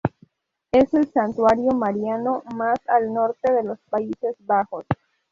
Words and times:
Es 0.71 0.95
el 0.95 1.11
santuario 1.13 1.73
mariano 1.73 2.41
más 2.55 2.79
al 2.87 3.13
norte 3.13 3.53
de 3.53 3.61
los 3.63 3.77
Países 3.83 4.35
Bajos. 4.39 4.83